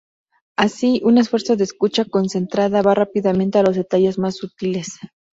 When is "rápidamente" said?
2.95-3.59